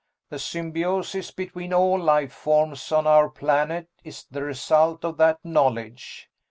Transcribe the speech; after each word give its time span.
The 0.29 0.39
symbiosis 0.39 1.29
between 1.29 1.71
all 1.75 1.99
life 1.99 2.33
forms 2.33 2.91
on 2.91 3.05
our 3.05 3.29
planet 3.29 3.87
is 4.03 4.25
the 4.31 4.41
result 4.41 5.05
of 5.05 5.17
that 5.17 5.37
knowledge. 5.43 6.27